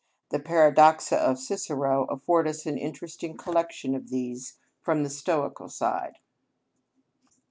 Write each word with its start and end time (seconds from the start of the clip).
The 0.31 0.39
Paradoxa 0.39 1.15
of 1.15 1.37
Cicero 1.37 2.05
afford 2.05 2.47
us 2.47 2.65
an 2.65 2.75
interesting 2.75 3.37
collection 3.37 3.93
of 3.93 4.09
these 4.09 4.57
from 4.81 5.03
the 5.03 5.11
Stoical 5.11 5.69
side. 5.69 6.17